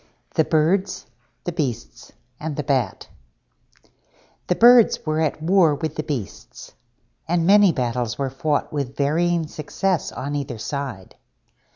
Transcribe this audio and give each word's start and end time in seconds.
THE 0.33 0.43
BIRDS, 0.43 1.05
THE 1.43 1.51
BEASTS, 1.51 2.11
AND 2.39 2.55
THE 2.55 2.63
BAT 2.63 3.07
The 4.47 4.55
Birds 4.55 5.05
were 5.05 5.21
at 5.21 5.43
war 5.43 5.75
with 5.75 5.93
the 5.95 6.01
Beasts, 6.01 6.73
and 7.27 7.45
many 7.45 7.71
battles 7.71 8.17
were 8.17 8.31
fought 8.31 8.73
with 8.73 8.97
varying 8.97 9.45
success 9.45 10.11
on 10.11 10.33
either 10.35 10.57
side. 10.57 11.17